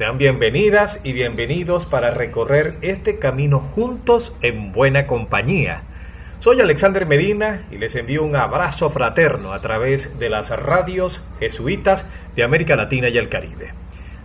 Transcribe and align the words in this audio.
sean 0.00 0.16
bienvenidas 0.16 0.98
y 1.04 1.12
bienvenidos 1.12 1.84
para 1.84 2.10
recorrer 2.10 2.76
este 2.80 3.18
camino 3.18 3.58
juntos 3.58 4.34
en 4.40 4.72
buena 4.72 5.06
compañía. 5.06 5.82
Soy 6.38 6.58
Alexander 6.58 7.04
Medina 7.04 7.66
y 7.70 7.76
les 7.76 7.94
envío 7.96 8.24
un 8.24 8.34
abrazo 8.34 8.88
fraterno 8.88 9.52
a 9.52 9.60
través 9.60 10.18
de 10.18 10.30
las 10.30 10.48
radios 10.48 11.22
jesuitas 11.38 12.06
de 12.34 12.42
América 12.42 12.76
Latina 12.76 13.10
y 13.10 13.18
el 13.18 13.28
Caribe. 13.28 13.74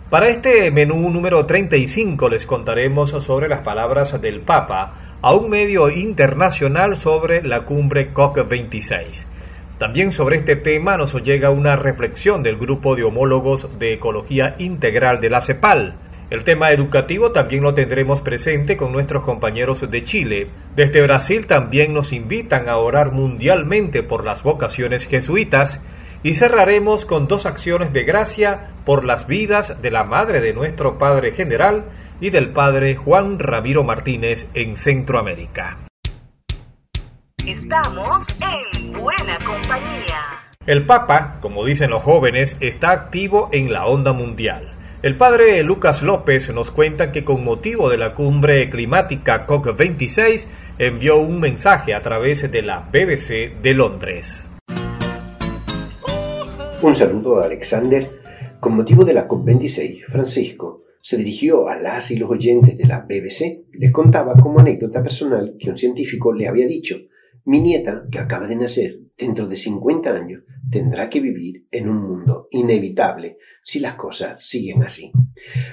Para 0.10 0.30
este 0.30 0.72
menú 0.72 1.10
número 1.10 1.46
35 1.46 2.30
les 2.30 2.46
contaremos 2.46 3.10
sobre 3.10 3.50
las 3.50 3.60
palabras 3.60 4.22
del 4.22 4.40
Papa 4.40 5.18
a 5.22 5.34
un 5.34 5.50
medio 5.50 5.90
internacional 5.90 6.96
sobre 6.96 7.44
la 7.44 7.66
cumbre 7.66 8.14
COP26. 8.14 9.35
También 9.78 10.14
sobre 10.14 10.38
este 10.38 10.56
tema 10.56 10.96
nos 10.96 11.14
llega 11.22 11.50
una 11.50 11.76
reflexión 11.76 12.44
del 12.44 12.56
grupo 12.56 12.96
de 12.96 13.04
homólogos 13.04 13.78
de 13.78 13.94
ecología 13.94 14.56
integral 14.58 15.20
de 15.20 15.30
la 15.30 15.42
CEPAL. 15.42 15.96
El 16.30 16.46
tema 16.46 16.72
educativo 16.72 17.32
también 17.34 17.62
lo 17.62 17.74
tendremos 17.74 18.22
presente 18.22 18.78
con 18.78 18.94
nuestros 18.94 19.24
compañeros 19.24 19.90
de 19.92 20.04
Chile. 20.04 20.48
Desde 20.76 21.02
Brasil 21.02 21.46
también 21.46 21.94
nos 21.94 22.14
invitan 22.14 22.70
a 22.70 22.78
orar 22.78 23.12
mundialmente 23.12 24.02
por 24.02 24.24
las 24.24 24.44
vocaciones 24.44 25.06
jesuitas 25.08 25.84
y 26.24 26.34
cerraremos 26.36 27.06
con 27.06 27.28
dos 27.28 27.46
acciones 27.46 27.92
de 27.92 28.04
gracia 28.04 28.72
por 28.86 29.04
las 29.04 29.28
vidas 29.28 29.82
de 29.82 29.92
la 29.92 30.06
madre 30.06 30.40
de 30.40 30.54
nuestro 30.54 30.98
Padre 30.98 31.32
General 31.32 31.84
y 32.22 32.30
del 32.30 32.50
Padre 32.50 32.96
Juan 32.96 33.40
Ramiro 33.40 33.84
Martínez 33.84 34.50
en 34.54 34.78
Centroamérica. 34.78 35.85
Estamos 37.48 38.26
en 38.42 38.92
buena 38.94 39.38
compañía. 39.46 40.18
El 40.66 40.88
Papa, 40.88 41.38
como 41.42 41.64
dicen 41.64 41.92
los 41.92 42.02
jóvenes, 42.02 42.58
está 42.60 42.90
activo 42.90 43.50
en 43.52 43.72
la 43.72 43.86
onda 43.86 44.14
mundial. 44.14 44.74
El 45.04 45.16
padre 45.16 45.62
Lucas 45.62 46.02
López 46.02 46.52
nos 46.52 46.72
cuenta 46.72 47.12
que 47.12 47.24
con 47.24 47.44
motivo 47.44 47.92
de 47.92 48.00
la 48.00 48.16
cumbre 48.16 48.68
climática 48.72 49.46
COP26 49.46 50.46
envió 50.80 51.20
un 51.20 51.40
mensaje 51.40 51.94
a 51.94 52.02
través 52.02 52.52
de 52.52 52.64
la 52.64 52.80
BBC 52.80 53.62
de 53.62 53.74
Londres. 53.76 54.50
Un 56.82 56.96
saludo 56.96 57.42
a 57.42 57.46
Alexander. 57.46 58.08
Con 58.60 58.76
motivo 58.76 59.06
de 59.06 59.14
la 59.14 59.28
COP26, 59.28 60.06
Francisco 60.08 60.86
se 61.00 61.18
dirigió 61.18 61.70
a 61.70 61.76
las 61.76 62.10
y 62.10 62.18
los 62.18 62.32
oyentes 62.32 62.76
de 62.76 62.86
la 62.86 63.02
BBC. 63.02 63.68
Les 63.74 63.92
contaba 63.92 64.34
como 64.34 64.62
anécdota 64.62 65.04
personal 65.04 65.56
que 65.60 65.70
un 65.70 65.78
científico 65.78 66.34
le 66.34 66.48
había 66.48 66.66
dicho 66.66 66.98
mi 67.46 67.62
nieta, 67.62 68.06
que 68.12 68.20
acaba 68.20 68.48
de 68.48 68.56
nacer, 68.56 69.00
dentro 69.18 69.48
de 69.48 69.56
50 69.56 70.10
años, 70.10 70.44
tendrá 70.70 71.10
que 71.10 71.22
vivir 71.22 71.68
en 71.72 71.88
un 71.90 72.02
mundo 72.02 72.48
inevitable 72.52 73.38
si 73.62 73.80
las 73.80 73.96
cosas 73.96 74.46
siguen 74.46 74.84
así. 74.84 75.12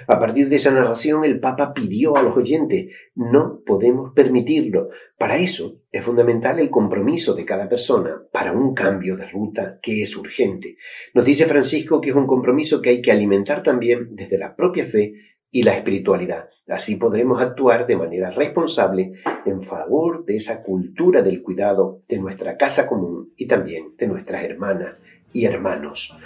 A 0.06 0.19
partir 0.19 0.48
de 0.48 0.56
esa 0.56 0.70
narración, 0.70 1.25
el 1.25 1.41
Papa 1.41 1.73
pidió 1.75 2.17
a 2.17 2.23
los 2.23 2.37
oyentes, 2.37 2.92
no 3.14 3.61
podemos 3.64 4.12
permitirlo. 4.14 4.91
Para 5.19 5.37
eso 5.37 5.81
es 5.91 6.05
fundamental 6.05 6.59
el 6.59 6.70
compromiso 6.70 7.34
de 7.34 7.45
cada 7.45 7.69
persona 7.69 8.23
para 8.33 8.53
un 8.53 8.75
cambio 8.75 9.17
de 9.17 9.29
ruta 9.29 9.79
que 9.83 10.02
es 10.02 10.17
urgente. 10.17 10.77
Nos 11.14 11.24
dice 11.24 11.47
Francisco 11.47 12.01
que 12.01 12.11
es 12.11 12.17
un 12.17 12.27
compromiso 12.27 12.80
que 12.80 12.91
hay 12.91 13.02
que 13.02 13.13
alimentar 13.13 13.63
también 13.63 14.14
desde 14.14 14.39
la 14.39 14.55
propia 14.57 14.86
fe 14.86 15.14
y 15.52 15.63
la 15.63 15.77
espiritualidad. 15.77 16.48
Así 16.67 16.96
podremos 16.96 17.40
actuar 17.40 17.86
de 17.86 17.96
manera 17.96 18.30
responsable 18.30 19.13
en 19.45 19.63
favor 19.63 20.24
de 20.24 20.36
esa 20.36 20.63
cultura 20.63 21.23
del 21.23 21.42
cuidado 21.42 22.01
de 22.08 22.18
nuestra 22.18 22.57
casa 22.57 22.89
común 22.89 23.33
y 23.36 23.46
también 23.46 23.95
de 23.98 24.07
nuestras 24.07 24.42
hermanas 24.42 24.95
y 25.33 25.45
hermanos. 25.45 26.17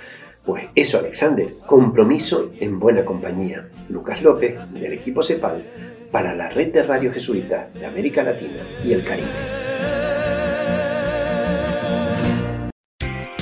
Pues 0.44 0.66
eso, 0.76 1.00
Alexander, 1.00 1.48
compromiso 1.66 2.52
en 2.60 2.78
buena 2.78 3.04
compañía. 3.04 3.68
Lucas 3.88 4.22
López, 4.22 4.56
del 4.72 4.92
equipo 4.92 5.22
CEPAL, 5.22 5.64
para 6.12 6.34
la 6.36 6.48
red 6.48 6.72
de 6.72 6.84
radio 6.84 7.12
jesuita 7.12 7.68
de 7.74 7.84
América 7.84 8.22
Latina 8.22 8.62
y 8.84 8.92
el 8.92 9.02
Caribe. 9.02 9.26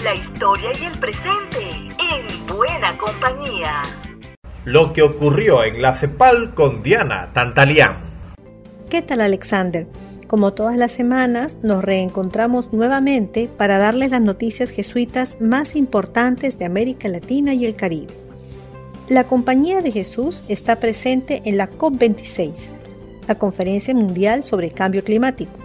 La 0.03 0.15
historia 0.15 0.71
y 0.81 0.84
el 0.84 0.99
presente 0.99 1.61
en 1.99 2.47
buena 2.47 2.97
compañía 2.97 3.83
lo 4.65 4.95
que 4.95 5.03
ocurrió 5.03 5.63
en 5.63 5.83
la 5.83 5.95
CEPAL 5.95 6.55
con 6.55 6.83
Diana 6.83 7.31
Tantalián. 7.35 7.99
¿Qué 8.89 9.03
tal 9.03 9.21
Alexander? 9.21 9.87
Como 10.27 10.55
todas 10.55 10.79
las 10.79 10.93
semanas, 10.93 11.59
nos 11.63 11.85
reencontramos 11.85 12.73
nuevamente 12.73 13.51
para 13.59 13.77
darles 13.77 14.11
las 14.11 14.23
noticias 14.23 14.71
jesuitas 14.71 15.37
más 15.39 15.77
importantes 15.77 16.59
de 16.59 16.65
América 16.65 17.09
Latina 17.09 17.53
y 17.53 17.67
el 17.67 17.77
Caribe. 17.77 18.15
La 19.11 19.25
Compañía 19.25 19.83
de 19.83 19.93
Jesús 19.93 20.45
está 20.49 20.77
presente 20.77 21.43
en 21.45 21.59
la 21.59 21.71
COP26, 21.71 22.73
la 23.29 23.35
Conferencia 23.35 23.95
Mundial 23.95 24.45
sobre 24.45 24.71
Cambio 24.71 25.05
Climático. 25.05 25.61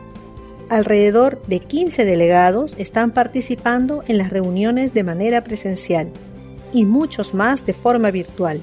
Alrededor 0.69 1.41
de 1.47 1.61
15 1.61 2.03
delegados 2.03 2.75
están 2.77 3.11
participando 3.11 4.03
en 4.07 4.17
las 4.17 4.29
reuniones 4.29 4.93
de 4.93 5.05
manera 5.05 5.41
presencial 5.41 6.11
y 6.73 6.83
muchos 6.83 7.33
más 7.33 7.65
de 7.65 7.73
forma 7.73 8.11
virtual 8.11 8.61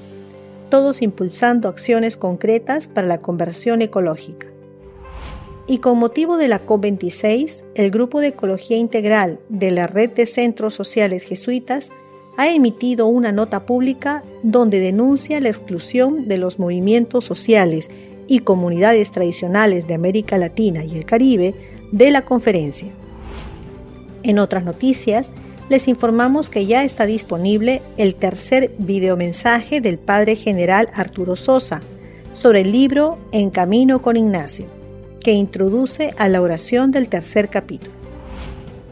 todos 0.69 1.01
impulsando 1.01 1.69
acciones 1.69 2.17
concretas 2.17 2.87
para 2.87 3.07
la 3.07 3.21
conversión 3.21 3.81
ecológica. 3.81 4.47
Y 5.67 5.79
con 5.79 5.97
motivo 5.97 6.37
de 6.37 6.47
la 6.47 6.65
COP26, 6.65 7.63
el 7.75 7.91
Grupo 7.91 8.21
de 8.21 8.27
Ecología 8.27 8.77
Integral 8.77 9.39
de 9.49 9.71
la 9.71 9.85
Red 9.85 10.11
de 10.11 10.25
Centros 10.25 10.73
Sociales 10.73 11.23
Jesuitas 11.23 11.91
ha 12.37 12.49
emitido 12.49 13.07
una 13.07 13.31
nota 13.31 13.65
pública 13.65 14.23
donde 14.43 14.79
denuncia 14.79 15.41
la 15.41 15.49
exclusión 15.49 16.27
de 16.27 16.37
los 16.37 16.59
movimientos 16.59 17.25
sociales 17.25 17.89
y 18.27 18.39
comunidades 18.39 19.11
tradicionales 19.11 19.87
de 19.87 19.95
América 19.95 20.37
Latina 20.37 20.85
y 20.85 20.95
el 20.95 21.05
Caribe 21.05 21.55
de 21.91 22.11
la 22.11 22.23
conferencia. 22.23 22.89
En 24.23 24.39
otras 24.39 24.63
noticias, 24.63 25.33
les 25.69 25.87
informamos 25.87 26.49
que 26.49 26.65
ya 26.65 26.83
está 26.83 27.05
disponible 27.05 27.81
el 27.97 28.15
tercer 28.15 28.73
videomensaje 28.77 29.81
del 29.81 29.97
Padre 29.97 30.35
General 30.35 30.89
Arturo 30.93 31.35
Sosa 31.35 31.81
sobre 32.33 32.61
el 32.61 32.71
libro 32.71 33.17
En 33.31 33.49
Camino 33.49 34.01
con 34.01 34.15
Ignacio, 34.15 34.65
que 35.21 35.33
introduce 35.33 36.13
a 36.17 36.29
la 36.29 36.41
oración 36.41 36.91
del 36.91 37.09
tercer 37.09 37.49
capítulo. 37.49 37.91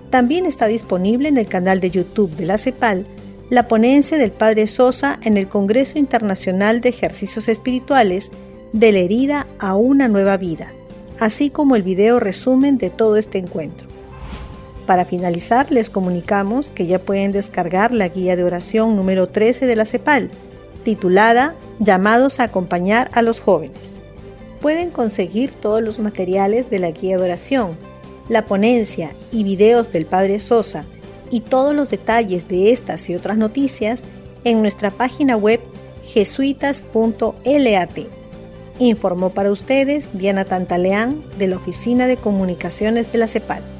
También 0.10 0.46
está 0.46 0.68
disponible 0.68 1.30
en 1.30 1.38
el 1.38 1.48
canal 1.48 1.80
de 1.80 1.92
YouTube 1.92 2.36
de 2.36 2.46
la 2.46 2.58
CEPAL 2.58 3.06
la 3.50 3.68
ponencia 3.68 4.18
del 4.18 4.32
Padre 4.32 4.66
Sosa 4.68 5.20
en 5.24 5.38
el 5.38 5.48
Congreso 5.48 6.00
Internacional 6.00 6.82
de 6.82 6.90
Ejercicios 6.90 7.48
Espirituales 7.48 8.32
de 8.74 8.92
la 8.92 9.00
herida 9.00 9.48
a 9.60 9.76
una 9.76 10.08
nueva 10.08 10.36
vida, 10.38 10.74
así 11.20 11.50
como 11.52 11.76
el 11.76 11.84
video 11.84 12.20
resumen 12.20 12.78
de 12.78 12.90
todo 12.90 13.18
este 13.18 13.38
encuentro. 13.38 13.95
Para 14.86 15.06
finalizar, 15.06 15.72
les 15.72 15.90
comunicamos 15.90 16.70
que 16.70 16.86
ya 16.86 17.00
pueden 17.00 17.32
descargar 17.32 17.94
la 17.94 18.08
guía 18.10 18.36
de 18.36 18.44
oración 18.44 18.96
número 18.96 19.28
13 19.28 19.66
de 19.66 19.76
la 19.76 19.86
CEPAL, 19.86 20.30
titulada 20.84 21.56
Llamados 21.80 22.40
a 22.40 22.44
acompañar 22.44 23.10
a 23.14 23.22
los 23.22 23.40
jóvenes. 23.40 23.98
Pueden 24.62 24.92
conseguir 24.92 25.52
todos 25.52 25.82
los 25.82 26.00
materiales 26.00 26.70
de 26.70 26.80
la 26.80 26.92
guía 26.92 27.18
de 27.18 27.24
oración, 27.24 27.78
la 28.30 28.46
ponencia 28.46 29.14
y 29.32 29.44
videos 29.44 29.92
del 29.92 30.06
Padre 30.06 30.40
Sosa 30.40 30.86
y 31.32 31.42
todos 31.42 31.76
los 31.76 31.90
detalles 31.90 32.48
de 32.48 32.72
estas 32.72 33.10
y 33.10 33.16
otras 33.16 33.38
noticias 33.38 34.04
en 34.44 34.62
nuestra 34.62 34.92
página 34.92 35.36
web 35.36 35.60
jesuitas.lat. 36.04 38.00
Informó 38.78 39.32
para 39.32 39.52
ustedes 39.52 40.10
Diana 40.14 40.46
Tantaleán 40.46 41.24
de 41.40 41.48
la 41.48 41.56
Oficina 41.56 42.08
de 42.08 42.18
Comunicaciones 42.18 43.12
de 43.12 43.18
la 43.18 43.28
CEPAL. 43.28 43.75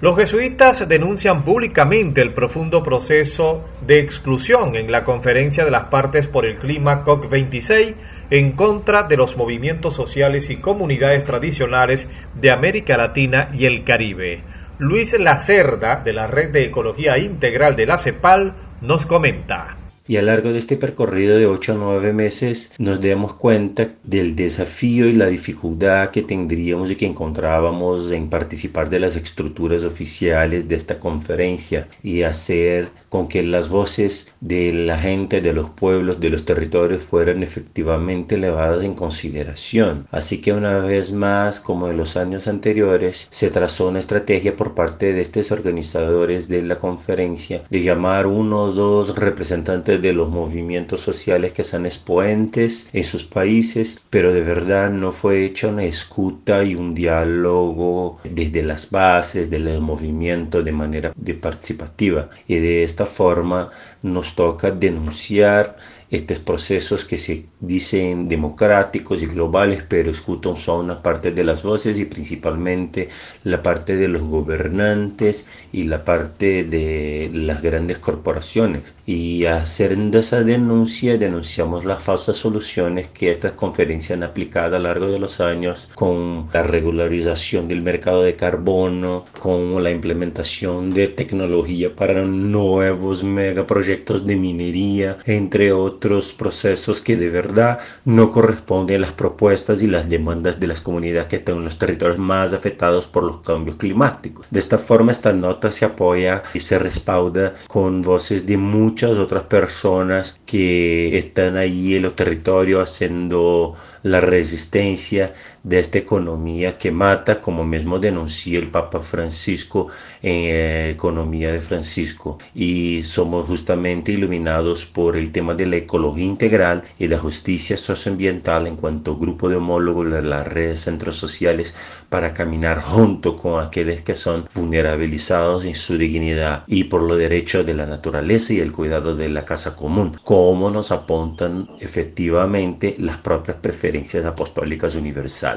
Los 0.00 0.16
jesuitas 0.16 0.86
denuncian 0.88 1.44
públicamente 1.44 2.20
el 2.20 2.34
profundo 2.34 2.82
proceso 2.82 3.64
de 3.86 4.00
exclusión 4.00 4.74
en 4.74 4.90
la 4.90 5.04
Conferencia 5.04 5.64
de 5.64 5.70
las 5.70 5.84
Partes 5.84 6.26
por 6.26 6.44
el 6.44 6.58
Clima 6.58 7.04
COP26 7.04 7.94
en 8.30 8.52
contra 8.52 9.04
de 9.04 9.16
los 9.16 9.36
movimientos 9.36 9.94
sociales 9.94 10.50
y 10.50 10.56
comunidades 10.56 11.24
tradicionales 11.24 12.10
de 12.34 12.50
América 12.50 12.96
Latina 12.96 13.50
y 13.52 13.66
el 13.66 13.84
Caribe. 13.84 14.42
Luis 14.78 15.18
Lacerda, 15.18 16.02
de 16.04 16.12
la 16.12 16.26
Red 16.26 16.50
de 16.50 16.64
Ecología 16.64 17.16
Integral 17.16 17.76
de 17.76 17.86
la 17.86 17.98
CEPAL, 17.98 18.54
nos 18.80 19.06
comenta. 19.06 19.83
Y 20.06 20.16
a 20.16 20.20
lo 20.20 20.26
largo 20.26 20.52
de 20.52 20.58
este 20.58 20.76
percorrido 20.76 21.36
de 21.36 21.46
8 21.46 21.72
a 21.72 21.76
9 21.76 22.12
meses 22.12 22.72
nos 22.78 23.00
demos 23.00 23.34
cuenta 23.34 23.88
del 24.02 24.36
desafío 24.36 25.06
y 25.08 25.12
la 25.12 25.26
dificultad 25.26 26.10
que 26.10 26.22
tendríamos 26.22 26.90
y 26.90 26.96
que 26.96 27.06
encontrábamos 27.06 28.10
en 28.10 28.28
participar 28.28 28.90
de 28.90 29.00
las 29.00 29.16
estructuras 29.16 29.84
oficiales 29.84 30.68
de 30.68 30.74
esta 30.76 30.98
conferencia 30.98 31.88
y 32.02 32.22
hacer 32.22 32.88
con 33.08 33.28
que 33.28 33.42
las 33.42 33.68
voces 33.68 34.34
de 34.40 34.72
la 34.72 34.98
gente, 34.98 35.40
de 35.40 35.52
los 35.52 35.70
pueblos, 35.70 36.20
de 36.20 36.30
los 36.30 36.44
territorios 36.44 37.02
fueran 37.02 37.42
efectivamente 37.42 38.34
elevadas 38.34 38.84
en 38.84 38.94
consideración. 38.94 40.06
Así 40.10 40.40
que 40.40 40.52
una 40.52 40.80
vez 40.80 41.12
más, 41.12 41.60
como 41.60 41.88
en 41.88 41.96
los 41.96 42.16
años 42.16 42.48
anteriores, 42.48 43.28
se 43.30 43.50
trazó 43.50 43.88
una 43.88 44.00
estrategia 44.00 44.56
por 44.56 44.74
parte 44.74 45.12
de 45.12 45.20
estos 45.20 45.52
organizadores 45.52 46.48
de 46.48 46.62
la 46.62 46.76
conferencia 46.76 47.62
de 47.70 47.82
llamar 47.82 48.26
uno 48.26 48.62
o 48.62 48.72
dos 48.72 49.16
representantes 49.16 49.93
de 49.98 50.12
los 50.12 50.30
movimientos 50.30 51.00
sociales 51.00 51.52
que 51.52 51.64
sean 51.64 51.86
expoentes 51.86 52.88
en 52.92 53.04
sus 53.04 53.24
países, 53.24 54.00
pero 54.10 54.32
de 54.32 54.42
verdad 54.42 54.90
no 54.90 55.12
fue 55.12 55.44
hecha 55.44 55.68
una 55.68 55.84
escuta 55.84 56.64
y 56.64 56.74
un 56.74 56.94
diálogo 56.94 58.18
desde 58.24 58.62
las 58.62 58.90
bases 58.90 59.50
del 59.50 59.80
movimiento 59.80 60.62
de 60.62 60.72
manera 60.72 61.12
participativa. 61.40 62.28
Y 62.46 62.56
de 62.56 62.84
esta 62.84 63.06
forma 63.06 63.70
nos 64.02 64.34
toca 64.34 64.70
denunciar 64.70 65.76
estos 66.14 66.38
procesos 66.38 67.04
que 67.04 67.18
se 67.18 67.46
dicen 67.60 68.28
democráticos 68.28 69.22
y 69.22 69.26
globales, 69.26 69.84
pero 69.88 70.10
escuchan 70.10 70.56
solo 70.56 70.84
una 70.84 71.02
parte 71.02 71.32
de 71.32 71.44
las 71.44 71.62
voces 71.62 71.98
y 71.98 72.04
principalmente 72.04 73.08
la 73.42 73.62
parte 73.62 73.96
de 73.96 74.08
los 74.08 74.22
gobernantes 74.22 75.46
y 75.72 75.84
la 75.84 76.04
parte 76.04 76.64
de 76.64 77.30
las 77.32 77.62
grandes 77.62 77.98
corporaciones. 77.98 78.94
Y 79.06 79.44
haciendo 79.46 80.18
esa 80.18 80.42
denuncia, 80.42 81.18
denunciamos 81.18 81.84
las 81.84 82.02
falsas 82.02 82.36
soluciones 82.36 83.08
que 83.08 83.30
estas 83.30 83.52
conferencias 83.52 84.16
han 84.16 84.22
aplicado 84.22 84.76
a 84.76 84.78
lo 84.78 84.84
largo 84.84 85.08
de 85.08 85.18
los 85.18 85.40
años 85.40 85.90
con 85.94 86.48
la 86.52 86.62
regularización 86.62 87.66
del 87.68 87.82
mercado 87.82 88.22
de 88.22 88.36
carbono, 88.36 89.24
con 89.40 89.82
la 89.82 89.90
implementación 89.90 90.92
de 90.92 91.08
tecnología 91.08 91.94
para 91.94 92.24
nuevos 92.24 93.24
megaproyectos 93.24 94.26
de 94.26 94.36
minería, 94.36 95.18
entre 95.26 95.72
otros 95.72 96.03
procesos 96.32 97.00
que 97.00 97.16
de 97.16 97.28
verdad 97.28 97.78
no 98.04 98.30
corresponden 98.30 98.96
a 98.96 99.00
las 99.00 99.12
propuestas 99.12 99.82
y 99.82 99.86
las 99.86 100.08
demandas 100.08 100.60
de 100.60 100.66
las 100.66 100.80
comunidades 100.80 101.28
que 101.28 101.36
están 101.36 101.56
en 101.56 101.64
los 101.64 101.78
territorios 101.78 102.18
más 102.18 102.52
afectados 102.52 103.08
por 103.08 103.24
los 103.24 103.38
cambios 103.38 103.76
climáticos. 103.76 104.46
De 104.50 104.58
esta 104.58 104.78
forma, 104.78 105.12
esta 105.12 105.32
nota 105.32 105.70
se 105.70 105.84
apoya 105.84 106.42
y 106.52 106.60
se 106.60 106.78
respalda 106.78 107.54
con 107.68 108.02
voces 108.02 108.46
de 108.46 108.56
muchas 108.56 109.18
otras 109.18 109.44
personas 109.44 110.38
que 110.46 111.16
están 111.16 111.56
ahí 111.56 111.96
en 111.96 112.02
los 112.02 112.16
territorios 112.16 112.88
haciendo 112.88 113.74
la 114.02 114.20
resistencia 114.20 115.32
de 115.64 115.80
esta 115.80 115.98
economía 115.98 116.78
que 116.78 116.92
mata, 116.92 117.40
como 117.40 117.64
mismo 117.64 117.98
denunció 117.98 118.58
el 118.58 118.68
Papa 118.68 119.00
Francisco 119.00 119.88
en 120.22 120.54
eh, 120.54 120.90
Economía 120.90 121.50
de 121.52 121.60
Francisco. 121.60 122.38
Y 122.54 123.02
somos 123.02 123.46
justamente 123.46 124.12
iluminados 124.12 124.84
por 124.84 125.16
el 125.16 125.32
tema 125.32 125.54
de 125.54 125.66
la 125.66 125.76
ecología 125.76 126.24
integral 126.24 126.84
y 126.98 127.08
la 127.08 127.18
justicia 127.18 127.76
socioambiental 127.76 128.66
en 128.66 128.76
cuanto 128.76 129.16
grupo 129.16 129.48
de 129.48 129.56
homólogos 129.56 130.12
de 130.12 130.22
las 130.22 130.46
redes 130.46 130.80
centros 130.80 131.16
sociales 131.16 131.74
para 132.10 132.34
caminar 132.34 132.82
junto 132.82 133.34
con 133.36 133.64
aquellos 133.64 134.02
que 134.02 134.14
son 134.14 134.44
vulnerabilizados 134.54 135.64
en 135.64 135.74
su 135.74 135.96
dignidad 135.96 136.64
y 136.66 136.84
por 136.84 137.02
los 137.02 137.18
derechos 137.18 137.64
de 137.64 137.74
la 137.74 137.86
naturaleza 137.86 138.52
y 138.52 138.58
el 138.58 138.72
cuidado 138.72 139.16
de 139.16 139.30
la 139.30 139.46
casa 139.46 139.74
común, 139.74 140.16
como 140.22 140.70
nos 140.70 140.92
apuntan 140.92 141.70
efectivamente 141.80 142.96
las 142.98 143.16
propias 143.16 143.56
preferencias 143.56 144.26
apostólicas 144.26 144.94
universales. 144.96 145.53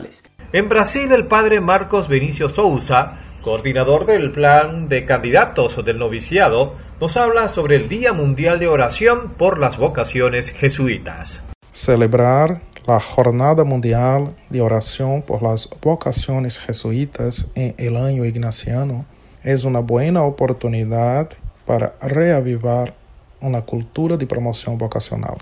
En 0.53 0.69
Brasil, 0.69 1.11
el 1.11 1.27
padre 1.27 1.59
Marcos 1.61 2.07
Benicio 2.07 2.49
Souza, 2.49 3.13
coordinador 3.41 4.05
del 4.05 4.31
plan 4.31 4.89
de 4.89 5.05
candidatos 5.05 5.83
del 5.83 5.97
noviciado, 5.97 6.75
nos 6.99 7.17
habla 7.17 7.49
sobre 7.49 7.75
el 7.75 7.89
Día 7.89 8.13
Mundial 8.13 8.59
de 8.59 8.67
Oración 8.67 9.33
por 9.37 9.59
las 9.59 9.77
Vocaciones 9.77 10.51
Jesuitas. 10.51 11.43
Celebrar 11.71 12.61
la 12.85 12.99
Jornada 12.99 13.63
Mundial 13.63 14.33
de 14.49 14.61
Oración 14.61 15.21
por 15.21 15.43
las 15.43 15.69
Vocaciones 15.81 16.59
Jesuitas 16.59 17.51
en 17.55 17.75
el 17.77 17.97
año 17.97 18.23
ignaciano 18.23 19.05
es 19.43 19.63
una 19.63 19.79
buena 19.79 20.23
oportunidad 20.23 21.29
para 21.65 21.95
reavivar 22.01 22.95
una 23.41 23.61
cultura 23.61 24.17
de 24.17 24.25
promoción 24.25 24.77
vocacional. 24.77 25.37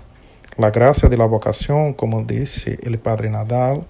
La 0.56 0.70
gracia 0.70 1.08
de 1.08 1.16
la 1.16 1.26
vocación, 1.26 1.92
como 1.92 2.22
dice 2.24 2.78
el 2.82 2.98
padre 2.98 3.30
Nadal, 3.30 3.86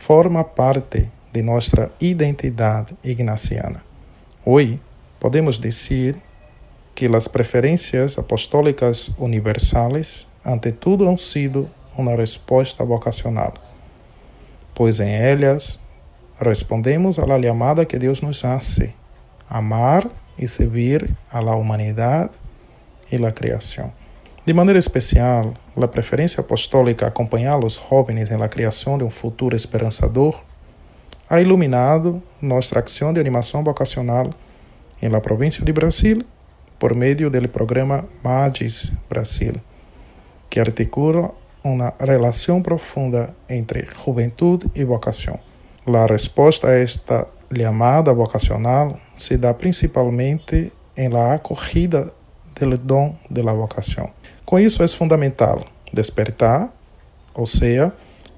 forma 0.00 0.42
parte 0.42 1.10
de 1.30 1.42
nuestra 1.42 1.92
identidad 2.00 2.88
ignaciana. 3.02 3.84
Hoy 4.46 4.80
podemos 5.18 5.60
decir 5.60 6.16
que 6.94 7.06
las 7.06 7.28
preferencias 7.28 8.16
apostólicas 8.18 9.12
universales, 9.18 10.26
ante 10.42 10.72
todo, 10.72 11.06
han 11.06 11.18
sido 11.18 11.68
uma 11.98 12.16
resposta 12.16 12.82
vocacional, 12.82 13.52
pois 14.74 15.00
em 15.00 15.12
elas 15.12 15.78
respondemos 16.40 17.18
à 17.18 17.26
chamada 17.42 17.84
que 17.84 17.98
Deus 17.98 18.22
nos 18.22 18.42
hace, 18.42 18.94
amar 19.50 20.08
e 20.38 20.48
servir 20.48 21.14
la 21.30 21.54
humanidade 21.54 22.32
e 23.12 23.18
la 23.18 23.32
criação. 23.32 23.99
De 24.44 24.54
maneira 24.54 24.78
especial, 24.78 25.52
a 25.76 25.86
preferência 25.86 26.40
apostólica 26.40 27.06
acompanhar 27.06 27.62
os 27.62 27.74
jovens 27.74 28.30
na 28.30 28.48
criação 28.48 28.96
de 28.96 29.04
um 29.04 29.10
futuro 29.10 29.54
esperançador 29.54 30.42
ha 31.28 31.40
iluminado 31.40 32.22
nossa 32.40 32.78
ação 32.78 33.12
de 33.12 33.20
animação 33.20 33.62
vocacional 33.62 34.30
em 35.00 35.08
la 35.08 35.20
província 35.20 35.62
de 35.62 35.72
Brasil 35.72 36.24
por 36.78 36.94
meio 36.94 37.30
do 37.30 37.48
programa 37.50 38.08
Magis 38.24 38.90
Brasil, 39.08 39.54
que 40.48 40.58
articula 40.58 41.32
uma 41.62 41.92
relação 42.00 42.62
profunda 42.62 43.34
entre 43.46 43.86
juventude 44.04 44.66
e 44.74 44.82
vocação. 44.84 45.38
A 45.86 46.06
resposta 46.06 46.68
a 46.68 46.72
esta 46.72 47.28
chamada 47.54 48.14
vocacional 48.14 48.98
se 49.16 49.36
dá 49.36 49.52
principalmente 49.52 50.72
em 50.96 51.08
la 51.08 51.34
acolhida 51.34 52.10
do 52.66 52.78
dom 52.78 53.16
de 53.30 53.42
la 53.42 53.52
vocação. 53.52 54.10
Com 54.44 54.58
isso 54.58 54.82
é 54.82 54.88
fundamental 54.88 55.64
despertar, 55.92 56.72
ou 57.34 57.46
seja, 57.46 57.92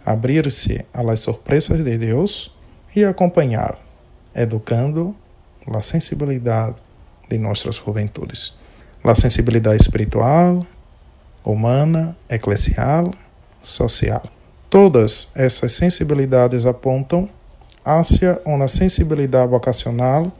abrir-se 0.04 0.84
às 0.92 1.20
surpresas 1.20 1.82
de 1.82 1.98
Deus 1.98 2.55
e 2.94 3.05
acompanhar, 3.05 3.79
educando 4.34 5.14
a 5.72 5.82
sensibilidade 5.82 6.76
de 7.29 7.38
nossas 7.38 7.76
juventudes. 7.76 8.55
A 9.02 9.14
sensibilidade 9.14 9.81
espiritual, 9.82 10.67
humana, 11.44 12.17
eclesial, 12.29 13.10
social. 13.62 14.22
Todas 14.69 15.29
essas 15.34 15.72
sensibilidades 15.72 16.67
apontam 16.67 17.29
hacia 17.84 18.41
uma 18.44 18.69
sensibilidade 18.69 19.50
vocacional 19.50 20.32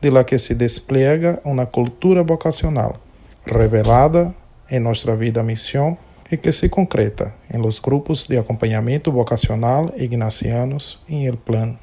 de 0.00 0.10
la 0.10 0.24
que 0.24 0.38
se 0.38 0.54
despliega 0.54 1.40
uma 1.44 1.64
cultura 1.64 2.22
vocacional 2.22 2.98
revelada 3.44 4.34
em 4.70 4.80
nossa 4.80 5.14
vida 5.16 5.42
missão 5.42 5.96
e 6.30 6.36
que 6.36 6.52
se 6.52 6.68
concreta 6.68 7.34
em 7.52 7.58
los 7.58 7.78
grupos 7.78 8.26
de 8.26 8.38
acompanhamento 8.38 9.12
vocacional 9.12 9.92
ignacianos 9.96 11.02
e 11.08 11.26
el 11.26 11.36
plan 11.36 11.78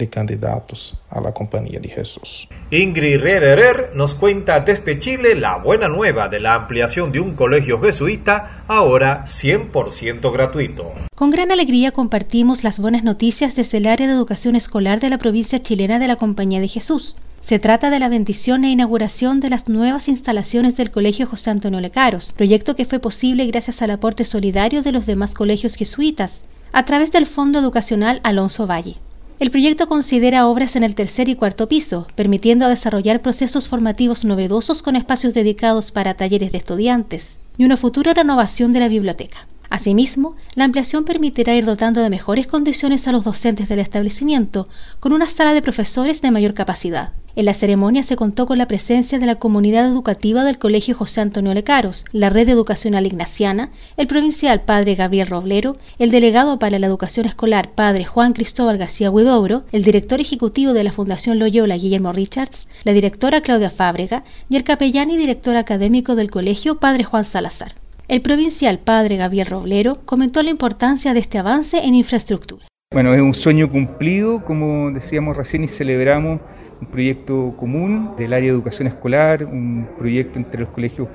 de 0.00 0.08
candidatos 0.08 0.94
a 1.10 1.20
la 1.20 1.32
Compañía 1.32 1.78
de 1.78 1.90
Jesús. 1.90 2.48
Ingrid 2.70 3.20
Rederer 3.20 3.90
nos 3.94 4.14
cuenta 4.14 4.60
desde 4.60 4.98
Chile 4.98 5.34
la 5.34 5.58
buena 5.58 5.88
nueva 5.88 6.28
de 6.28 6.40
la 6.40 6.54
ampliación 6.54 7.12
de 7.12 7.20
un 7.20 7.34
colegio 7.34 7.78
jesuita, 7.80 8.64
ahora 8.66 9.26
100% 9.26 10.32
gratuito. 10.32 10.94
Con 11.14 11.30
gran 11.30 11.52
alegría 11.52 11.92
compartimos 11.92 12.64
las 12.64 12.80
buenas 12.80 13.04
noticias 13.04 13.54
desde 13.54 13.78
el 13.78 13.86
área 13.86 14.06
de 14.06 14.14
educación 14.14 14.56
escolar 14.56 15.00
de 15.00 15.10
la 15.10 15.18
provincia 15.18 15.60
chilena 15.60 15.98
de 15.98 16.08
la 16.08 16.16
Compañía 16.16 16.60
de 16.60 16.68
Jesús. 16.68 17.16
Se 17.40 17.58
trata 17.58 17.88
de 17.90 17.98
la 17.98 18.10
bendición 18.10 18.64
e 18.64 18.70
inauguración 18.70 19.40
de 19.40 19.48
las 19.48 19.68
nuevas 19.68 20.08
instalaciones 20.08 20.76
del 20.76 20.90
Colegio 20.90 21.26
José 21.26 21.50
Antonio 21.50 21.80
Lecaros, 21.80 22.32
proyecto 22.34 22.76
que 22.76 22.84
fue 22.84 23.00
posible 23.00 23.46
gracias 23.46 23.80
al 23.80 23.90
aporte 23.90 24.24
solidario 24.24 24.82
de 24.82 24.92
los 24.92 25.06
demás 25.06 25.34
colegios 25.34 25.74
jesuitas, 25.74 26.44
a 26.72 26.84
través 26.84 27.12
del 27.12 27.26
Fondo 27.26 27.58
Educacional 27.58 28.20
Alonso 28.24 28.66
Valle. 28.66 28.96
El 29.40 29.50
proyecto 29.50 29.88
considera 29.88 30.46
obras 30.46 30.76
en 30.76 30.84
el 30.84 30.94
tercer 30.94 31.30
y 31.30 31.34
cuarto 31.34 31.66
piso, 31.66 32.06
permitiendo 32.14 32.68
desarrollar 32.68 33.22
procesos 33.22 33.68
formativos 33.70 34.26
novedosos 34.26 34.82
con 34.82 34.94
espacios 34.94 35.32
dedicados 35.32 35.92
para 35.92 36.12
talleres 36.12 36.52
de 36.52 36.58
estudiantes 36.58 37.38
y 37.56 37.64
una 37.64 37.78
futura 37.78 38.12
renovación 38.12 38.70
de 38.72 38.80
la 38.80 38.88
biblioteca. 38.88 39.46
Asimismo, 39.70 40.34
la 40.56 40.64
ampliación 40.64 41.04
permitirá 41.04 41.54
ir 41.54 41.64
dotando 41.64 42.02
de 42.02 42.10
mejores 42.10 42.48
condiciones 42.48 43.06
a 43.06 43.12
los 43.12 43.22
docentes 43.22 43.68
del 43.68 43.78
establecimiento, 43.78 44.68
con 44.98 45.12
una 45.12 45.26
sala 45.26 45.54
de 45.54 45.62
profesores 45.62 46.20
de 46.22 46.32
mayor 46.32 46.54
capacidad. 46.54 47.12
En 47.36 47.44
la 47.44 47.54
ceremonia 47.54 48.02
se 48.02 48.16
contó 48.16 48.46
con 48.46 48.58
la 48.58 48.66
presencia 48.66 49.20
de 49.20 49.26
la 49.26 49.36
comunidad 49.36 49.86
educativa 49.86 50.42
del 50.42 50.58
Colegio 50.58 50.96
José 50.96 51.20
Antonio 51.20 51.54
Lecaros, 51.54 52.04
la 52.10 52.28
Red 52.28 52.48
Educacional 52.48 53.06
Ignaciana, 53.06 53.70
el 53.96 54.08
provincial 54.08 54.62
Padre 54.62 54.96
Gabriel 54.96 55.28
Roblero, 55.28 55.76
el 56.00 56.10
delegado 56.10 56.58
para 56.58 56.80
la 56.80 56.88
educación 56.88 57.26
escolar 57.26 57.70
Padre 57.70 58.04
Juan 58.04 58.32
Cristóbal 58.32 58.78
García 58.78 59.12
Huidobro, 59.12 59.62
el 59.70 59.84
director 59.84 60.20
ejecutivo 60.20 60.72
de 60.72 60.82
la 60.82 60.92
Fundación 60.92 61.38
Loyola 61.38 61.76
Guillermo 61.76 62.10
Richards, 62.10 62.66
la 62.82 62.92
directora 62.92 63.40
Claudia 63.40 63.70
Fábrega 63.70 64.24
y 64.48 64.56
el 64.56 64.64
capellán 64.64 65.10
y 65.10 65.16
director 65.16 65.54
académico 65.56 66.16
del 66.16 66.32
colegio 66.32 66.80
Padre 66.80 67.04
Juan 67.04 67.24
Salazar. 67.24 67.79
El 68.10 68.22
provincial 68.22 68.80
padre 68.80 69.16
Gabriel 69.18 69.46
Roblero 69.46 69.94
comentó 70.04 70.42
la 70.42 70.50
importancia 70.50 71.14
de 71.14 71.20
este 71.20 71.38
avance 71.38 71.78
en 71.78 71.94
infraestructura. 71.94 72.66
Bueno, 72.92 73.14
es 73.14 73.20
un 73.20 73.34
sueño 73.34 73.70
cumplido, 73.70 74.44
como 74.44 74.90
decíamos 74.90 75.36
recién, 75.36 75.62
y 75.62 75.68
celebramos 75.68 76.40
un 76.80 76.88
proyecto 76.88 77.54
común 77.56 78.16
del 78.18 78.32
área 78.32 78.48
de 78.48 78.52
educación 78.52 78.88
escolar, 78.88 79.44
un 79.44 79.86
proyecto 79.96 80.40
entre 80.40 80.62
los 80.62 80.70
colegios 80.70 81.06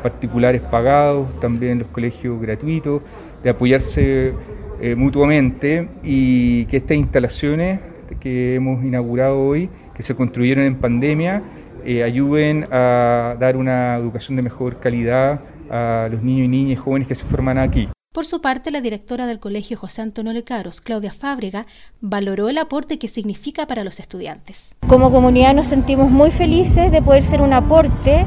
particulares 0.00 0.62
pagados, 0.62 1.40
también 1.40 1.80
los 1.80 1.88
colegios 1.88 2.40
gratuitos, 2.40 3.02
de 3.42 3.50
apoyarse 3.50 4.32
eh, 4.80 4.94
mutuamente 4.94 5.88
y 6.04 6.66
que 6.66 6.76
estas 6.76 6.96
instalaciones 6.96 7.80
que 8.20 8.54
hemos 8.54 8.84
inaugurado 8.84 9.44
hoy, 9.44 9.70
que 9.92 10.04
se 10.04 10.14
construyeron 10.14 10.66
en 10.66 10.76
pandemia, 10.76 11.42
eh, 11.84 12.04
ayuden 12.04 12.68
a 12.70 13.34
dar 13.40 13.56
una 13.56 13.96
educación 13.96 14.36
de 14.36 14.42
mejor 14.42 14.78
calidad 14.78 15.40
a 15.70 16.08
los 16.10 16.22
niños 16.22 16.46
y 16.46 16.48
niñas 16.48 16.80
jóvenes 16.80 17.08
que 17.08 17.14
se 17.14 17.26
forman 17.26 17.58
aquí. 17.58 17.88
Por 18.14 18.24
su 18.24 18.40
parte, 18.40 18.70
la 18.70 18.80
directora 18.80 19.26
del 19.26 19.40
Colegio 19.40 19.76
José 19.76 20.00
Antonio 20.00 20.32
Lecaros, 20.32 20.80
Claudia 20.80 21.12
Fábrega, 21.12 21.66
valoró 22.00 22.48
el 22.48 22.58
aporte 22.58 22.96
que 22.96 23.08
significa 23.08 23.66
para 23.66 23.82
los 23.82 23.98
estudiantes. 23.98 24.76
Como 24.86 25.10
comunidad 25.10 25.52
nos 25.52 25.66
sentimos 25.66 26.12
muy 26.12 26.30
felices 26.30 26.92
de 26.92 27.02
poder 27.02 27.24
ser 27.24 27.42
un 27.42 27.52
aporte 27.52 28.24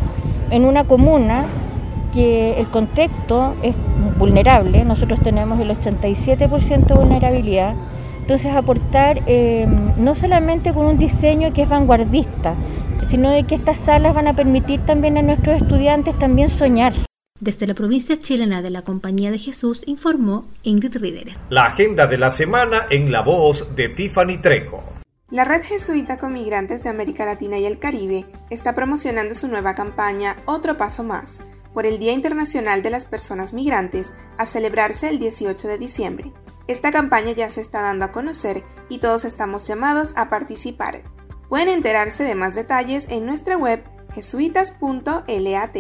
en 0.52 0.66
una 0.66 0.84
comuna 0.84 1.46
que 2.14 2.60
el 2.60 2.68
contexto 2.68 3.56
es 3.64 3.76
vulnerable, 4.20 4.84
nosotros 4.84 5.22
tenemos 5.22 5.58
el 5.62 5.70
87% 5.70 6.86
de 6.86 6.94
vulnerabilidad, 6.94 7.74
entonces 8.20 8.52
aportar 8.52 9.24
eh, 9.26 9.66
no 9.98 10.16
solamente 10.16 10.74
con 10.74 10.86
un 10.86 10.98
diseño 10.98 11.54
que 11.54 11.62
es 11.62 11.70
vanguardista, 11.70 12.56
sino 13.10 13.32
de 13.32 13.46
que 13.46 13.56
estas 13.56 13.78
salas 13.78 14.14
van 14.14 14.28
a 14.28 14.34
permitir 14.34 14.86
también 14.86 15.18
a 15.18 15.22
nuestros 15.22 15.62
estudiantes 15.62 16.20
también 16.20 16.50
soñar. 16.50 17.07
Desde 17.40 17.68
la 17.68 17.76
provincia 17.76 18.18
chilena 18.18 18.64
de 18.64 18.72
la 18.72 18.82
Compañía 18.82 19.30
de 19.30 19.38
Jesús 19.38 19.84
informó 19.86 20.46
Ingrid 20.64 20.98
Rieder. 20.98 21.38
La 21.50 21.68
agenda 21.68 22.08
de 22.08 22.18
la 22.18 22.32
semana 22.32 22.88
en 22.90 23.12
la 23.12 23.22
voz 23.22 23.76
de 23.76 23.90
Tiffany 23.90 24.42
Treco. 24.42 24.84
La 25.30 25.46
Red 25.46 25.62
Jesuita 25.62 26.18
con 26.18 26.34
Migrantes 26.34 26.84
de 26.84 26.90
América 26.90 27.26
Latina 27.26 27.60
y 27.60 27.66
el 27.66 27.78
Caribe 27.78 28.26
está 28.50 28.74
promocionando 28.74 29.36
su 29.36 29.48
nueva 29.48 29.76
campaña 29.76 30.38
Otro 30.46 30.78
Paso 30.78 31.04
Más 31.04 31.42
por 31.74 31.86
el 31.86 32.00
Día 32.00 32.14
Internacional 32.14 32.82
de 32.82 32.90
las 32.90 33.06
Personas 33.06 33.54
Migrantes 33.54 34.14
a 34.40 34.48
celebrarse 34.48 35.10
el 35.10 35.20
18 35.20 35.68
de 35.68 35.78
diciembre. 35.78 36.34
Esta 36.68 36.92
campaña 36.92 37.34
ya 37.34 37.52
se 37.52 37.62
está 37.62 37.82
dando 37.82 38.06
a 38.06 38.12
conocer 38.12 38.64
y 38.90 38.98
todos 38.98 39.26
estamos 39.26 39.68
llamados 39.68 40.14
a 40.16 40.30
participar. 40.30 41.04
Pueden 41.50 41.70
enterarse 41.70 42.24
de 42.24 42.34
más 42.34 42.56
detalles 42.56 43.06
en 43.10 43.28
nuestra 43.28 43.58
web 43.58 43.84
jesuitas.lat. 44.16 45.78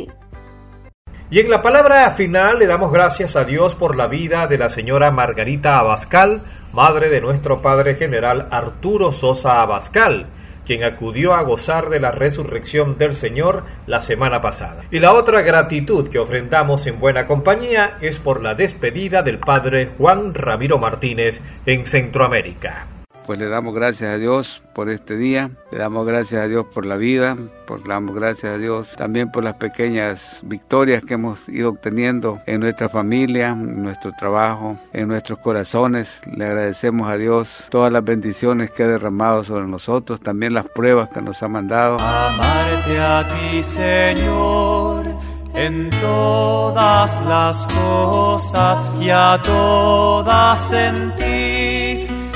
Y 1.29 1.41
en 1.41 1.49
la 1.49 1.61
palabra 1.61 2.09
final 2.11 2.57
le 2.57 2.67
damos 2.67 2.89
gracias 2.89 3.35
a 3.35 3.43
Dios 3.43 3.75
por 3.75 3.97
la 3.97 4.07
vida 4.07 4.47
de 4.47 4.57
la 4.57 4.69
señora 4.69 5.11
Margarita 5.11 5.77
Abascal, 5.77 6.43
madre 6.71 7.09
de 7.09 7.19
nuestro 7.19 7.61
Padre 7.61 7.95
General 7.95 8.47
Arturo 8.49 9.11
Sosa 9.11 9.61
Abascal, 9.61 10.27
quien 10.65 10.85
acudió 10.85 11.33
a 11.33 11.41
gozar 11.41 11.89
de 11.89 11.99
la 11.99 12.11
resurrección 12.11 12.97
del 12.97 13.13
Señor 13.13 13.63
la 13.87 14.01
semana 14.01 14.41
pasada. 14.41 14.85
Y 14.89 14.99
la 14.99 15.11
otra 15.13 15.41
gratitud 15.41 16.09
que 16.09 16.19
ofrendamos 16.19 16.87
en 16.87 16.97
buena 16.97 17.25
compañía 17.25 17.97
es 17.99 18.19
por 18.19 18.41
la 18.41 18.55
despedida 18.55 19.21
del 19.21 19.39
Padre 19.39 19.89
Juan 19.97 20.33
Ramiro 20.33 20.79
Martínez 20.79 21.41
en 21.65 21.85
Centroamérica 21.85 22.87
pues 23.27 23.37
le 23.39 23.49
damos 23.49 23.75
gracias 23.75 24.09
a 24.13 24.17
Dios 24.17 24.61
por 24.73 24.89
este 24.89 25.17
día, 25.17 25.51
le 25.69 25.77
damos 25.77 26.07
gracias 26.07 26.41
a 26.41 26.47
Dios 26.47 26.65
por 26.73 26.85
la 26.85 26.95
vida, 26.95 27.37
por, 27.67 27.81
le 27.81 27.89
damos 27.89 28.15
gracias 28.15 28.53
a 28.53 28.57
Dios 28.57 28.95
también 28.97 29.31
por 29.31 29.43
las 29.43 29.55
pequeñas 29.55 30.39
victorias 30.43 31.03
que 31.03 31.15
hemos 31.15 31.47
ido 31.49 31.69
obteniendo 31.69 32.39
en 32.45 32.61
nuestra 32.61 32.87
familia, 32.87 33.49
en 33.49 33.83
nuestro 33.83 34.13
trabajo, 34.13 34.79
en 34.93 35.09
nuestros 35.09 35.39
corazones. 35.39 36.21
Le 36.25 36.45
agradecemos 36.45 37.09
a 37.09 37.17
Dios 37.17 37.65
todas 37.69 37.91
las 37.91 38.03
bendiciones 38.03 38.71
que 38.71 38.83
ha 38.83 38.87
derramado 38.87 39.43
sobre 39.43 39.67
nosotros, 39.67 40.21
también 40.21 40.53
las 40.53 40.67
pruebas 40.69 41.09
que 41.09 41.21
nos 41.21 41.43
ha 41.43 41.49
mandado. 41.49 41.99
Amarte 41.99 42.97
a 42.97 43.27
ti, 43.27 43.61
Señor 43.61 45.17
en 45.57 45.89
todas 45.89 47.19
las 47.25 47.65
cosas 47.65 48.95
y 49.01 49.09
a 49.09 49.39
todas 49.43 50.71
en 50.71 51.15
ti 51.15 51.36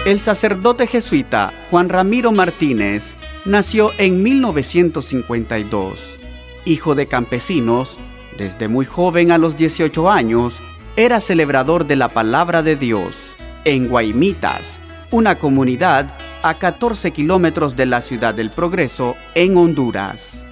el 0.06 0.20
sacerdote 0.20 0.88
jesuita 0.88 1.54
Juan 1.70 1.88
Ramiro 1.88 2.32
Martínez 2.32 3.14
nació 3.46 3.92
en 4.00 4.24
1952. 4.24 6.18
Hijo 6.66 6.96
de 6.96 7.06
campesinos, 7.06 8.00
desde 8.36 8.68
muy 8.68 8.86
joven 8.86 9.32
a 9.32 9.38
los 9.38 9.56
18 9.58 10.10
años, 10.10 10.60
era 10.96 11.20
celebrador 11.20 11.86
de 11.86 11.98
la 11.98 12.10
palabra 12.10 12.64
de 12.64 12.76
Dios 12.76 13.36
en 13.64 13.90
Guaymitas, 13.90 14.80
una 15.12 15.38
comunidad 15.38 16.12
a 16.42 16.56
14 16.56 17.12
kilómetros 17.12 17.76
de 17.76 17.86
la 17.86 18.02
ciudad 18.02 18.34
del 18.34 18.50
Progreso, 18.50 19.16
en 19.36 19.56
Honduras. 19.56 20.44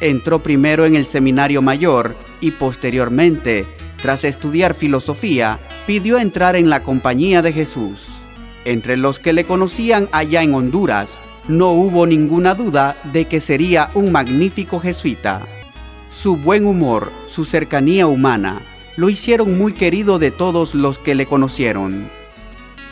Entró 0.00 0.42
primero 0.42 0.84
en 0.84 0.96
el 0.96 1.06
seminario 1.06 1.62
mayor 1.62 2.16
y 2.40 2.50
posteriormente, 2.50 3.68
tras 4.02 4.24
estudiar 4.24 4.74
filosofía, 4.74 5.60
pidió 5.86 6.18
entrar 6.18 6.56
en 6.56 6.68
la 6.70 6.82
compañía 6.82 7.40
de 7.40 7.52
Jesús. 7.52 8.17
Entre 8.64 8.96
los 8.96 9.18
que 9.18 9.32
le 9.32 9.44
conocían 9.44 10.08
allá 10.12 10.42
en 10.42 10.54
Honduras, 10.54 11.20
no 11.48 11.72
hubo 11.72 12.06
ninguna 12.06 12.54
duda 12.54 12.96
de 13.12 13.24
que 13.26 13.40
sería 13.40 13.90
un 13.94 14.12
magnífico 14.12 14.80
jesuita. 14.80 15.42
Su 16.12 16.36
buen 16.36 16.66
humor, 16.66 17.10
su 17.26 17.44
cercanía 17.44 18.06
humana, 18.06 18.60
lo 18.96 19.08
hicieron 19.08 19.56
muy 19.56 19.72
querido 19.72 20.18
de 20.18 20.30
todos 20.30 20.74
los 20.74 20.98
que 20.98 21.14
le 21.14 21.26
conocieron. 21.26 22.10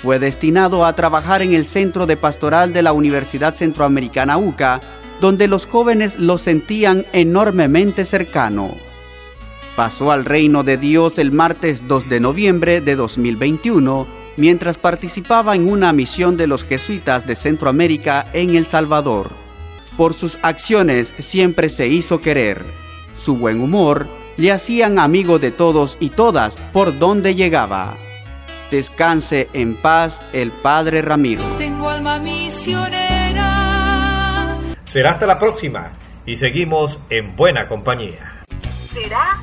Fue 0.01 0.19
destinado 0.19 0.85
a 0.85 0.95
trabajar 0.95 1.43
en 1.43 1.53
el 1.53 1.65
Centro 1.65 2.07
de 2.07 2.17
Pastoral 2.17 2.73
de 2.73 2.83
la 2.83 2.93
Universidad 2.93 3.55
Centroamericana 3.55 4.39
UCA, 4.39 4.81
donde 5.21 5.49
los 5.49 5.67
jóvenes 5.67 6.19
lo 6.19 6.39
sentían 6.39 7.05
enormemente 7.13 8.05
cercano. 8.05 8.75
Pasó 9.75 10.11
al 10.11 10.25
reino 10.25 10.63
de 10.63 10.77
Dios 10.77 11.19
el 11.19 11.33
martes 11.33 11.89
2 11.89 12.09
de 12.09 12.21
noviembre 12.21 12.81
de 12.81 12.97
2021 12.97 14.26
mientras 14.37 14.79
participaba 14.79 15.55
en 15.55 15.69
una 15.69 15.93
misión 15.93 16.37
de 16.37 16.47
los 16.47 16.65
jesuitas 16.65 17.27
de 17.27 17.37
Centroamérica 17.37 18.27
en 18.33 18.55
El 18.55 18.67
Salvador. 18.67 19.31
Por 19.97 20.15
sus 20.15 20.39
acciones 20.43 21.15
siempre 21.19 21.69
se 21.69 21.89
hizo 21.89 22.21
querer. 22.21 22.65
Su 23.15 23.37
buen 23.37 23.61
humor 23.61 24.09
le 24.37 24.53
hacían 24.53 24.99
amigo 24.99 25.39
de 25.39 25.51
todos 25.51 25.97
y 26.01 26.11
todas 26.11 26.57
por 26.73 26.99
donde 26.99 27.35
llegaba. 27.35 27.97
Descanse 28.71 29.49
en 29.53 29.81
paz 29.81 30.21
el 30.33 30.53
Padre 30.53 31.01
Ramiro. 31.01 31.43
Tengo 31.57 31.89
alma 31.89 32.19
misionera. 32.19 33.47
Será 34.85 35.13
hasta 35.13 35.27
la 35.27 35.39
próxima 35.39 35.93
y 36.27 36.37
seguimos 36.37 37.01
en 37.09 37.37
buena 37.37 37.69
compañía. 37.69 38.45
Será 38.93 39.43